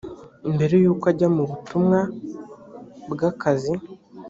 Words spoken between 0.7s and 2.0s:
y uko ajya mu butumwa